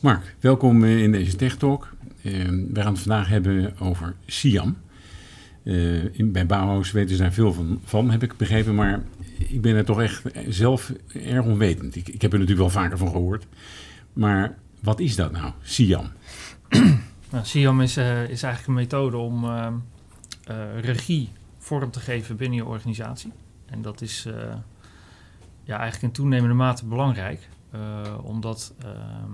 [0.00, 1.88] Mark, welkom eh, in deze Tech Talk.
[2.22, 4.76] Uh, we gaan het vandaag hebben over Siam.
[6.12, 9.02] In, bij Bauhaus weten ze daar veel van, van, heb ik begrepen, maar
[9.38, 11.96] ik ben er toch echt zelf erg onwetend.
[11.96, 13.46] Ik, ik heb er natuurlijk wel vaker van gehoord.
[14.12, 16.10] Maar wat is dat nou, Siam?
[17.30, 19.46] nou, Siam is, is eigenlijk een methode om
[20.80, 21.28] regie
[21.58, 23.32] vorm te geven binnen je organisatie.
[23.66, 24.26] En dat is
[25.64, 27.48] ja, eigenlijk in toenemende mate belangrijk,
[28.22, 29.32] omdat ehm,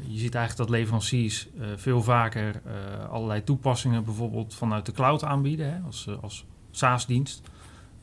[0.00, 5.24] je ziet eigenlijk dat leveranciers uh, veel vaker uh, allerlei toepassingen bijvoorbeeld vanuit de cloud
[5.24, 7.42] aanbieden hè, als, als SaaS-dienst.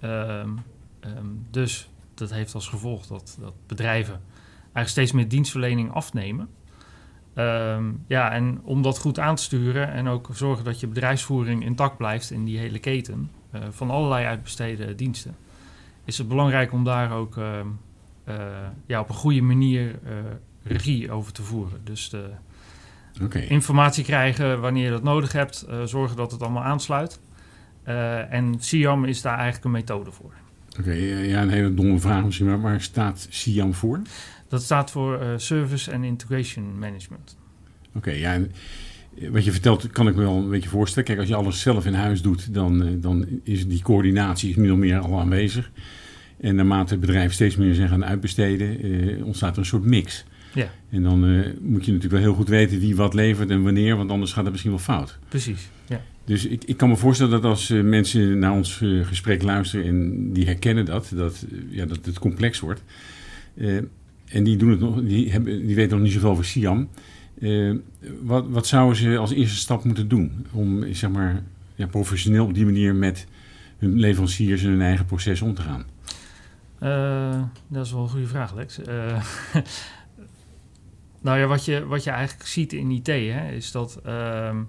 [0.00, 0.58] Um,
[1.00, 4.20] um, dus dat heeft als gevolg dat, dat bedrijven
[4.62, 6.48] eigenlijk steeds meer dienstverlening afnemen.
[7.34, 11.64] Um, ja, en om dat goed aan te sturen en ook zorgen dat je bedrijfsvoering
[11.64, 13.30] intact blijft in die hele keten
[13.70, 15.36] van allerlei uitbesteden diensten,
[16.04, 17.34] is het belangrijk om daar ook
[18.86, 19.98] ja, op een goede manier
[20.66, 21.80] regie over te voeren.
[21.84, 22.30] Dus de
[23.22, 23.42] okay.
[23.42, 27.20] informatie krijgen wanneer je dat nodig hebt, uh, zorgen dat het allemaal aansluit.
[27.88, 30.32] Uh, en SIAM is daar eigenlijk een methode voor.
[30.70, 34.00] Oké, okay, ja, een hele domme vraag misschien, maar waar staat SIAM voor?
[34.48, 37.36] Dat staat voor uh, Service and Integration Management.
[37.88, 38.52] Oké, okay, ja, en
[39.30, 41.08] wat je vertelt kan ik me wel een beetje voorstellen.
[41.08, 44.78] Kijk, als je alles zelf in huis doet, dan, dan is die coördinatie min of
[44.78, 45.70] meer al aanwezig.
[46.40, 50.24] En naarmate bedrijven steeds meer zijn gaan uitbesteden, ontstaat er een soort mix.
[50.56, 50.70] Ja.
[50.90, 53.96] En dan uh, moet je natuurlijk wel heel goed weten wie wat levert en wanneer,
[53.96, 55.18] want anders gaat het misschien wel fout.
[55.28, 56.00] Precies, ja.
[56.24, 59.86] Dus ik, ik kan me voorstellen dat als uh, mensen naar ons uh, gesprek luisteren
[59.86, 62.82] en die herkennen dat, dat, ja, dat het complex wordt.
[64.26, 66.88] en die, doen het nog, die, hebben, die weten nog niet zoveel over Siam.
[68.22, 71.42] wat, wat zouden ze als eerste stap moeten doen om zeg maar,
[71.74, 73.26] ja, professioneel op die manier met
[73.78, 75.84] hun leveranciers en hun eigen proces om te gaan?
[77.68, 78.80] dat is wel een goede vraag, Lex.
[81.26, 84.68] Nou ja, wat je, wat je eigenlijk ziet in IT hè, is dat um,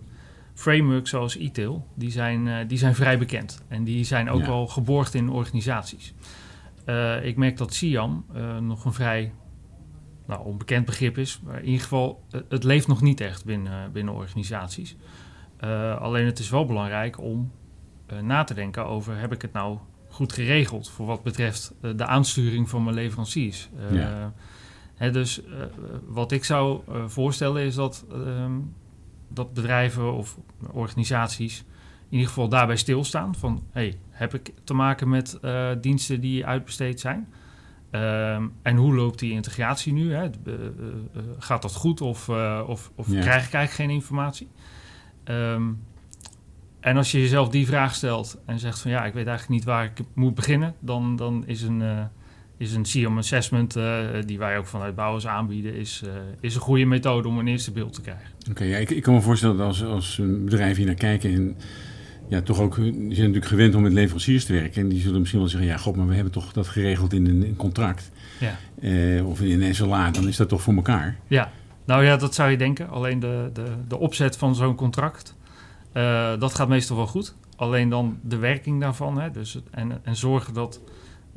[0.53, 3.63] frameworks zoals e-tail, die zijn, uh, die zijn vrij bekend.
[3.67, 4.47] En die zijn ook ja.
[4.47, 6.13] wel geborgd in organisaties.
[6.85, 9.34] Uh, ik merk dat SIAM uh, nog een vrij
[10.28, 11.40] nou, onbekend begrip is.
[11.44, 14.96] Maar in ieder geval, het leeft nog niet echt binnen, binnen organisaties.
[16.00, 17.51] alleen het is wel belangrijk om
[18.22, 19.19] na te denken over...
[19.19, 19.78] heb ik het nou
[20.09, 23.69] goed geregeld voor wat betreft de aansturing van mijn leveranciers?
[23.91, 24.34] Ja
[24.97, 25.53] dus uh,
[26.08, 28.74] wat ik zou uh, voorstellen is dat, um,
[29.28, 30.38] dat bedrijven of
[30.72, 31.66] organisaties
[32.09, 33.35] in ieder geval daarbij stilstaan.
[33.35, 37.28] Van hey, heb ik te maken met uh, diensten die uitbesteed zijn?
[37.91, 40.13] Um, en hoe loopt die integratie nu?
[40.13, 40.30] Hè?
[41.38, 42.29] gaat dat goed of,
[42.68, 43.22] of, of ja.
[43.22, 44.50] krijg ik eigenlijk geen informatie?
[45.25, 45.84] Um,
[46.79, 49.69] en als je jezelf die vraag stelt en zegt van ja, ik weet eigenlijk niet
[49.69, 52.09] waar ik moet beginnen, dan, dan is een
[52.57, 56.62] is een SIAM assessment, uh, die wij ook vanuit bouwers aanbieden, is, uh, is een
[56.62, 58.29] goede methode om een eerste beeld te krijgen.
[58.40, 60.96] Oké, okay, ja, ik, ik, kan me voorstellen dat als, als een bedrijf hier naar
[60.96, 61.56] kijken en
[62.28, 64.81] ja, toch ook, die zijn natuurlijk gewend om met leveranciers te werken.
[64.81, 67.25] En die zullen misschien wel zeggen, ja god, maar we hebben toch dat geregeld in
[67.25, 68.12] een, contract.
[68.40, 68.57] Ja.
[68.79, 71.17] Uh, of in een SLA, dan is dat toch voor elkaar?
[71.28, 71.51] Ja,
[71.85, 72.90] nou ja, dat zou je denken.
[72.90, 75.35] Alleen de, de, de opzet van zo'n contract,
[76.40, 77.35] dat gaat meestal wel goed.
[77.56, 80.81] Alleen dan de werking daarvan, hè, dus het, en, en zorgen dat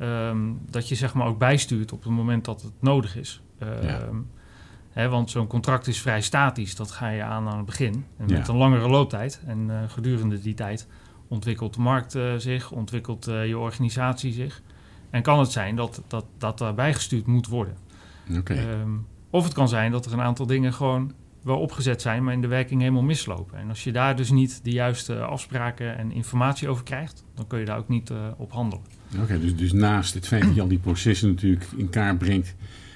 [0.01, 3.41] Um, dat je zeg maar ook bijstuurt op het moment dat het nodig is.
[3.59, 4.09] Ja.
[4.89, 6.75] hè, want zo'n contract is vrij statisch.
[6.75, 8.05] Dat ga je aan aan het begin.
[8.17, 8.37] En ja.
[8.37, 9.41] met een langere looptijd.
[9.45, 10.87] En uh, gedurende die tijd
[11.27, 14.61] ontwikkelt de markt uh, zich, ontwikkelt uh, je organisatie zich.
[15.09, 17.77] En kan het zijn dat dat, dat daarbij gestuurd moet worden.
[18.37, 18.71] Okay.
[18.81, 21.13] Um, of het kan zijn dat er een aantal dingen gewoon
[21.43, 23.57] wel opgezet zijn, maar in de werking helemaal mislopen.
[23.57, 27.59] En als je daar dus niet de juiste afspraken en informatie over krijgt, dan kun
[27.59, 28.85] je daar ook niet uh, op handelen.
[29.21, 32.55] Oké, dus, dus naast het feit dat je al die processen natuurlijk in kaart brengt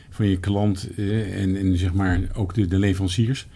[0.09, 3.47] van je klant eh, en, en zeg maar ook de, de leveranciers,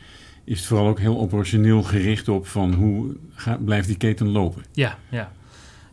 [0.44, 4.64] is het vooral ook heel operationeel gericht op van hoe gaat, blijft die keten lopen.
[4.72, 5.32] Ja, ja.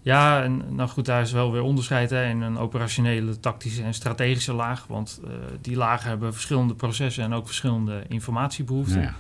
[0.06, 3.94] Ja, en nou goed, daar is wel weer onderscheid hè, in een operationele, tactische en
[3.94, 4.87] strategische laag.
[4.87, 5.31] Want uh,
[5.61, 9.00] die lagen hebben verschillende processen en ook verschillende informatiebehoeften.
[9.00, 9.15] Ja,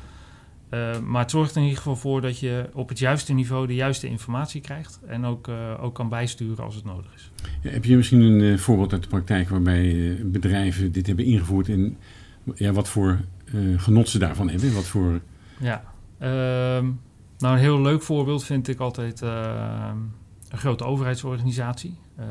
[0.70, 0.94] ja.
[0.94, 3.66] Uh, maar het zorgt er in ieder geval voor dat je op het juiste niveau
[3.66, 5.00] de juiste informatie krijgt.
[5.06, 7.30] En ook, uh, ook kan bijsturen als het nodig is.
[7.62, 11.96] Ja, heb je misschien een voorbeeld uit de praktijk waarbij bedrijven dit hebben ingevoerd en
[12.54, 13.20] ja, wat voor
[13.76, 14.74] genot ze daarvan hebben?
[14.74, 15.20] Wat voor...
[15.60, 15.84] Ja,
[16.18, 16.84] ehm,
[17.38, 19.96] nou een heel leuk voorbeeld vind ik altijd ehm,
[20.48, 21.98] een grote overheidsorganisatie.
[22.18, 22.24] Uh,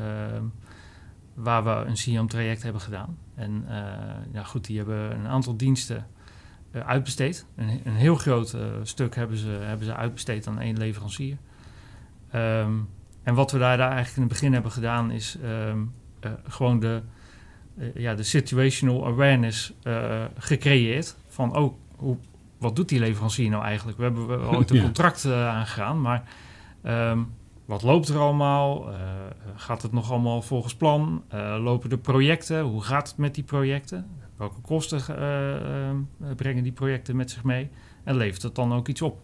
[1.36, 3.18] waar we een SIAM-traject hebben gedaan.
[3.34, 3.74] En uh,
[4.32, 6.06] ja, goed, die hebben een aantal diensten
[6.72, 7.46] uh, uitbesteed.
[7.56, 11.36] Een, een, heel groot uh, stuk hebben ze, hebben ze uitbesteed aan één leverancier.
[12.34, 12.88] Um,
[13.22, 15.92] en wat we daar, daar eigenlijk in het begin hebben gedaan, is um,
[16.44, 17.02] gewoon de,
[17.94, 19.72] ja, de situational awareness
[20.38, 22.16] gecreëerd van, oh, hoe,
[22.58, 23.98] wat doet die leverancier nou eigenlijk?
[23.98, 26.22] We hebben ooit een contract aangegaan, maar
[26.82, 27.22] ehm,
[27.66, 28.90] wat loopt er allemaal?
[28.90, 28.98] Uh,
[29.56, 31.22] gaat het nog allemaal volgens plan?
[31.34, 32.62] Uh, lopen de projecten?
[32.62, 34.06] Hoe gaat het met die projecten?
[34.36, 35.02] Welke kosten
[36.36, 37.68] brengen die projecten met zich mee?
[38.04, 39.22] En levert het dan ook iets op?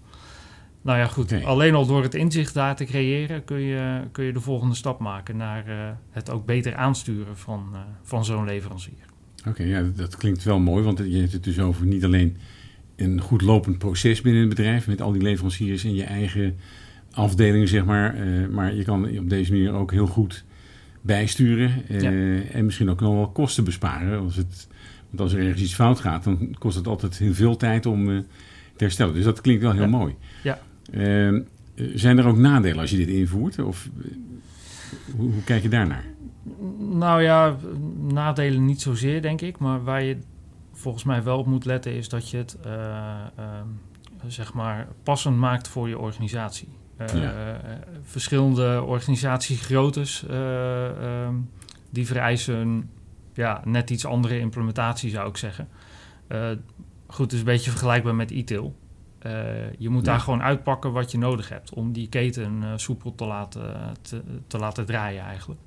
[0.83, 1.45] Nou ja, goed.
[1.45, 4.99] Alleen al door het inzicht daar te creëren kun je, kun je de volgende stap
[4.99, 9.05] maken naar het ook beter aansturen van, van zo'n leverancier.
[9.49, 12.37] Oké, ja, dat klinkt wel mooi, want je hebt het dus over niet alleen
[12.97, 16.57] een goed lopend proces binnen het bedrijf met al die leveranciers in je eigen
[17.13, 18.27] afdelingen, zeg maar.
[18.27, 20.45] Uh, maar je kan op deze manier ook heel goed
[21.01, 24.21] bijsturen uh, en misschien ook nog wel kosten besparen.
[24.21, 24.69] Als het,
[25.09, 28.09] want als er ergens iets fout gaat, dan kost het altijd heel veel tijd om
[28.09, 28.19] uh,
[28.77, 29.15] te herstellen.
[29.15, 30.15] Dus dat klinkt wel heel mooi.
[30.43, 30.59] Ja.
[30.93, 31.41] Ehm,
[31.95, 33.59] zijn er ook nadelen als je dit invoert?
[33.59, 33.89] Of
[35.17, 36.05] hoe, hoe kijk je daarnaar?
[36.79, 37.57] Nou ja,
[38.01, 39.59] nadelen niet zozeer, denk ik.
[39.59, 40.17] Maar waar je
[40.73, 42.73] volgens mij wel op moet letten, is dat je het uh,
[43.39, 43.45] uh,
[44.27, 46.69] zeg maar passend maakt voor je organisatie.
[47.01, 47.29] Uh,
[48.03, 51.35] verschillende organisatiegroottes ehm,
[51.91, 52.91] die vereisen
[53.35, 55.69] ja, net iets andere implementatie, zou ik zeggen.
[57.07, 58.77] goed, het is een beetje vergelijkbaar met e-tail.
[59.79, 63.75] je moet daar gewoon uitpakken wat je nodig hebt om die keten soepel te laten,
[64.03, 65.61] te, te laten draaien eigenlijk.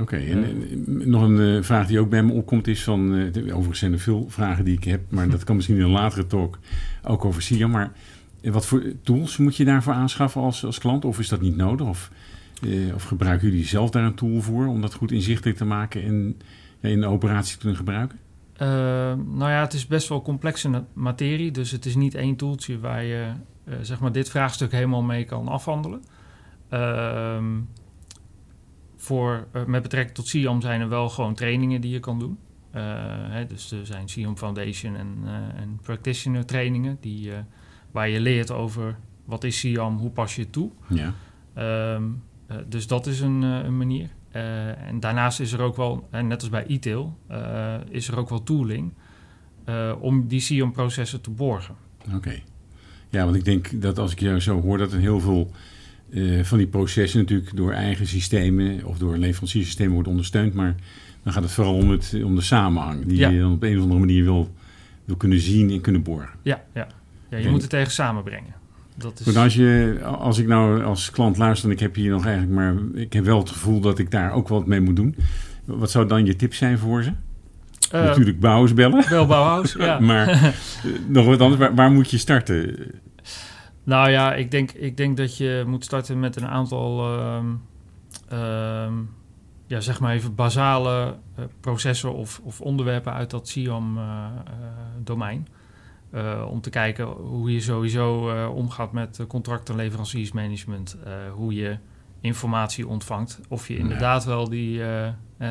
[0.00, 3.14] Oké, en eh, nog een eh, vraag die ook bij me opkomt is van...
[3.14, 5.90] Uh, overigens zijn er veel vragen die ik heb, maar dat kan misschien in een
[5.90, 6.58] latere talk
[7.02, 7.70] ook over SIAM.
[7.70, 7.92] Maar
[8.44, 11.04] wat voor tools moet je daarvoor aanschaffen als, als klant?
[11.04, 11.86] Of is dat niet nodig?
[11.86, 12.10] Of,
[12.94, 16.36] of gebruiken jullie zelf daar een tool voor om dat goed inzichtelijk te maken en
[16.80, 18.18] in de operatie te kunnen gebruiken?
[19.36, 21.50] nou ja, het is best wel complexe materie.
[21.50, 23.32] Dus het is niet één toeltje waar je
[23.80, 26.02] zeg maar dit vraagstuk helemaal mee kan afhandelen.
[26.68, 27.44] Ehm
[29.04, 32.38] voor, met betrekking tot SIAM zijn er wel gewoon trainingen die je kan doen.
[33.30, 35.18] Hè, dus er zijn SIAM Foundation en,
[35.56, 37.30] en practitioner trainingen die,
[37.94, 40.70] waar je leert over wat is SIAM, hoe pas je het toe.
[40.88, 41.14] Ja.
[41.94, 42.22] Um,
[42.68, 44.08] dus dat is een, een manier.
[44.86, 47.18] en daarnaast is er ook wel, en net als bij e-tail,
[47.88, 48.92] is er ook wel tooling
[50.00, 51.74] om die SIAM-processen te borgen.
[52.14, 52.40] Oké.
[53.08, 55.50] Ja, want ik denk dat als ik jou zo hoor, dat er heel veel
[56.42, 60.54] van die processen natuurlijk door eigen systemen of door leveranciersystemen wordt ondersteund.
[60.54, 60.74] Maar
[61.22, 63.82] dan gaat het vooral om, het, om de samenhang die je dan op een of
[63.82, 64.54] andere manier wil,
[65.04, 66.38] wil kunnen zien en kunnen borgen.
[66.42, 66.86] Ja, ja.
[67.36, 68.54] Ja je moet het tegen samenbrengen.
[68.96, 69.26] Dat is...
[69.26, 72.54] Goed, als, je, als ik nou als klant luister en ik heb hier nog eigenlijk
[72.54, 72.74] maar...
[72.94, 75.16] Ik heb wel het gevoel dat ik daar ook wat mee moet doen.
[75.64, 77.12] Wat zou dan je tip zijn voor ze?
[77.94, 79.08] Uh, Natuurlijk Bauhaus bellen.
[79.08, 79.98] Wel Bauhaus, ja.
[80.10, 80.44] maar eh,
[81.06, 82.76] nog wat anders, waar, waar moet je starten?
[83.84, 87.60] Nou ja, ik denk, ik denk dat je moet starten met een aantal, um,
[88.32, 89.10] um,
[89.66, 95.38] ja, zeg maar even basale uh, processen of, of, onderwerpen uit dat SIAM-domein.
[95.38, 95.54] Uh,
[96.14, 100.96] uh, om te kijken hoe je sowieso omgaat met contract- en leveranciersmanagement.
[101.34, 101.76] hoe je
[102.20, 103.40] informatie ontvangt.
[103.48, 104.82] Of je inderdaad wel die,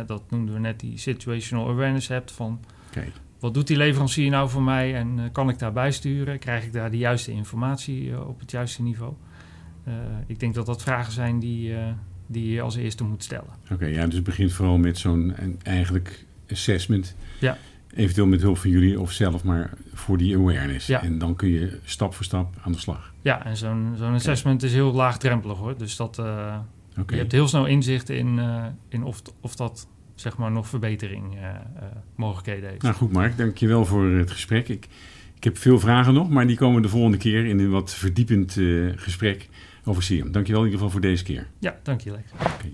[0.05, 2.59] dat noemden we net, die situational awareness hebt van...
[2.89, 3.11] Okay
[3.43, 6.39] wat doet die leverancier nou voor mij en kan ik daarbij sturen?
[6.39, 9.13] Krijg ik daar de juiste informatie op het juiste niveau?
[10.27, 11.75] Ik denk dat dat vragen zijn die,
[12.27, 13.49] die je als eerste moet stellen.
[13.71, 17.15] Oké, ja, dus het begint vooral met zo'n eigenlijk assessment.
[17.39, 17.57] Ja.
[17.95, 20.87] Eventueel met hulp van jullie of zelf, maar voor die awareness.
[20.87, 21.03] Ja.
[21.03, 23.13] En dan kun je stap voor stap aan de slag.
[23.21, 25.77] Ja, en zo'n zo'n assessment is heel laagdrempelig hoor.
[25.77, 26.63] Dus dat, okay.
[27.07, 28.39] je hebt heel snel inzicht in,
[28.89, 31.49] in of, of dat zeg maar nog verbetering uh,
[32.15, 32.81] mogelijkheden heeft.
[32.81, 34.69] Nou goed Mark, dankjewel voor het gesprek.
[34.69, 34.87] Ik,
[35.35, 38.57] ik heb veel vragen nog, maar die komen de volgende keer in een wat verdiepend
[38.95, 39.49] gesprek
[39.83, 40.31] over Siam.
[40.31, 41.47] Dankjewel in ieder geval voor deze keer.
[41.59, 42.19] Ja, dankjewel.
[42.33, 42.73] Okay.